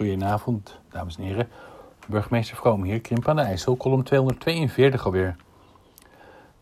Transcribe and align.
Goedenavond, 0.00 0.78
dames 0.90 1.16
en 1.16 1.22
heren. 1.22 1.48
Burgemeester 2.08 2.56
Vroom 2.56 2.82
hier, 2.82 3.00
Krimp 3.00 3.28
aan 3.28 3.36
de 3.36 3.42
IJssel, 3.42 3.76
column 3.76 4.02
242 4.02 5.04
alweer. 5.04 5.36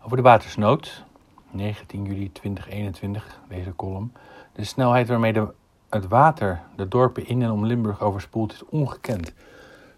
Over 0.03 0.17
de 0.17 0.23
watersnood, 0.23 1.05
19 1.51 2.05
juli 2.05 2.33
2021, 2.33 3.39
deze 3.49 3.75
column. 3.77 4.13
De 4.53 4.65
snelheid 4.65 5.09
waarmee 5.09 5.33
de, 5.33 5.47
het 5.89 6.09
water 6.09 6.61
de 6.77 6.89
dorpen 6.89 7.27
in 7.27 7.43
en 7.43 7.51
om 7.51 7.67
Limburg 7.67 8.01
overspoelt 8.01 8.53
is 8.53 8.65
ongekend. 8.65 9.33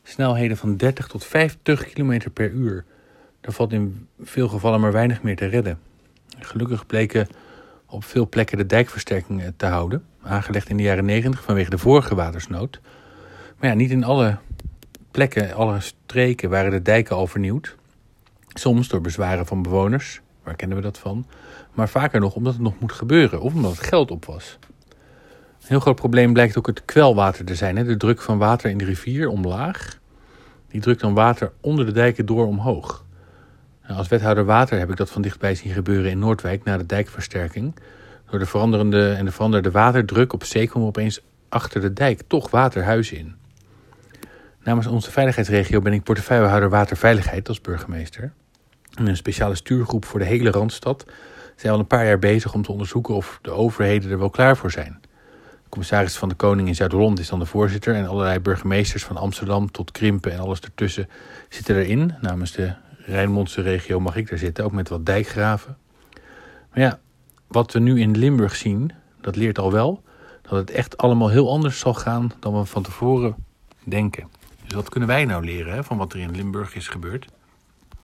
Snelheden 0.02 0.56
van 0.56 0.76
30 0.76 1.06
tot 1.06 1.24
50 1.24 1.84
km 1.84 2.30
per 2.32 2.50
uur. 2.50 2.84
Er 3.40 3.52
valt 3.52 3.72
in 3.72 4.08
veel 4.18 4.48
gevallen 4.48 4.80
maar 4.80 4.92
weinig 4.92 5.22
meer 5.22 5.36
te 5.36 5.46
redden. 5.46 5.78
Gelukkig 6.38 6.86
bleken 6.86 7.28
op 7.86 8.04
veel 8.04 8.28
plekken 8.28 8.56
de 8.56 8.66
dijkversterkingen 8.66 9.56
te 9.56 9.66
houden, 9.66 10.04
aangelegd 10.22 10.68
in 10.68 10.76
de 10.76 10.82
jaren 10.82 11.04
90 11.04 11.42
vanwege 11.42 11.70
de 11.70 11.78
vorige 11.78 12.14
watersnood. 12.14 12.80
Maar 13.60 13.70
ja, 13.70 13.74
niet 13.74 13.90
in 13.90 14.04
alle 14.04 14.38
plekken, 15.10 15.54
alle 15.54 15.80
streken 15.80 16.50
waren 16.50 16.70
de 16.70 16.82
dijken 16.82 17.16
al 17.16 17.26
vernieuwd. 17.26 17.76
Soms 18.48 18.88
door 18.88 19.00
bezwaren 19.00 19.46
van 19.46 19.62
bewoners, 19.62 20.20
waar 20.42 20.56
kennen 20.56 20.76
we 20.76 20.82
dat 20.82 20.98
van? 20.98 21.26
Maar 21.74 21.88
vaker 21.88 22.20
nog 22.20 22.34
omdat 22.34 22.52
het 22.52 22.62
nog 22.62 22.80
moet 22.80 22.92
gebeuren 22.92 23.40
of 23.40 23.54
omdat 23.54 23.70
het 23.76 23.86
geld 23.86 24.10
op 24.10 24.24
was. 24.24 24.58
Een 24.88 25.66
heel 25.66 25.80
groot 25.80 25.96
probleem 25.96 26.32
blijkt 26.32 26.58
ook 26.58 26.66
het 26.66 26.84
kwelwater 26.84 27.44
te 27.44 27.54
zijn. 27.54 27.76
Hè? 27.76 27.84
De 27.84 27.96
druk 27.96 28.20
van 28.20 28.38
water 28.38 28.70
in 28.70 28.78
de 28.78 28.84
rivier 28.84 29.28
omlaag. 29.28 29.98
Die 30.68 30.80
drukt 30.80 31.00
dan 31.00 31.14
water 31.14 31.52
onder 31.60 31.86
de 31.86 31.92
dijken 31.92 32.26
door 32.26 32.46
omhoog. 32.46 33.04
Nou, 33.82 33.98
als 33.98 34.08
wethouder 34.08 34.44
water 34.44 34.78
heb 34.78 34.90
ik 34.90 34.96
dat 34.96 35.10
van 35.10 35.22
dichtbij 35.22 35.54
zien 35.54 35.72
gebeuren 35.72 36.10
in 36.10 36.18
Noordwijk 36.18 36.64
na 36.64 36.76
de 36.76 36.86
dijkversterking. 36.86 37.74
Door 38.30 38.38
de 38.38 38.46
veranderende 38.46 39.12
en 39.12 39.24
de 39.24 39.32
veranderde 39.32 39.70
waterdruk 39.70 40.32
op 40.32 40.44
zee 40.44 40.68
kwam 40.68 40.82
opeens 40.82 41.20
achter 41.48 41.80
de 41.80 41.92
dijk 41.92 42.22
toch 42.26 42.50
waterhuizen 42.50 43.16
in. 43.16 43.38
Namens 44.62 44.86
onze 44.86 45.10
veiligheidsregio 45.10 45.80
ben 45.80 45.92
ik 45.92 46.02
portefeuillehouder 46.02 46.70
waterveiligheid 46.70 47.48
als 47.48 47.60
burgemeester. 47.60 48.32
In 48.98 49.06
een 49.06 49.16
speciale 49.16 49.54
stuurgroep 49.54 50.04
voor 50.04 50.18
de 50.18 50.24
hele 50.24 50.50
Randstad 50.50 51.04
zijn 51.56 51.72
al 51.72 51.78
een 51.78 51.86
paar 51.86 52.06
jaar 52.06 52.18
bezig 52.18 52.54
om 52.54 52.62
te 52.62 52.72
onderzoeken 52.72 53.14
of 53.14 53.38
de 53.42 53.50
overheden 53.50 54.10
er 54.10 54.18
wel 54.18 54.30
klaar 54.30 54.56
voor 54.56 54.70
zijn. 54.70 54.98
De 55.62 55.68
commissaris 55.68 56.16
van 56.16 56.28
de 56.28 56.34
Koning 56.34 56.68
in 56.68 56.74
Zuid-Holland 56.74 57.18
is 57.18 57.28
dan 57.28 57.38
de 57.38 57.46
voorzitter 57.46 57.94
en 57.94 58.06
allerlei 58.06 58.38
burgemeesters 58.38 59.04
van 59.04 59.16
Amsterdam 59.16 59.70
tot 59.70 59.90
Krimpen 59.90 60.32
en 60.32 60.38
alles 60.38 60.60
ertussen 60.60 61.08
zitten 61.48 61.76
erin. 61.76 62.14
Namens 62.20 62.52
de 62.52 62.74
Rijnmondse 62.98 63.62
regio 63.62 64.00
mag 64.00 64.16
ik 64.16 64.28
daar 64.28 64.38
zitten, 64.38 64.64
ook 64.64 64.72
met 64.72 64.88
wat 64.88 65.06
dijkgraven. 65.06 65.76
Maar 66.70 66.80
ja, 66.80 66.98
wat 67.48 67.72
we 67.72 67.78
nu 67.78 68.00
in 68.00 68.18
Limburg 68.18 68.56
zien, 68.56 68.92
dat 69.20 69.36
leert 69.36 69.58
al 69.58 69.72
wel 69.72 70.02
dat 70.42 70.52
het 70.52 70.70
echt 70.70 70.96
allemaal 70.96 71.28
heel 71.28 71.50
anders 71.50 71.78
zal 71.78 71.94
gaan 71.94 72.32
dan 72.40 72.58
we 72.58 72.64
van 72.64 72.82
tevoren 72.82 73.34
denken. 73.84 74.39
Dus 74.70 74.78
wat 74.78 74.88
kunnen 74.88 75.08
wij 75.08 75.24
nou 75.24 75.44
leren 75.44 75.84
van 75.84 75.96
wat 75.96 76.12
er 76.12 76.20
in 76.20 76.30
Limburg 76.30 76.74
is 76.74 76.88
gebeurd? 76.88 77.26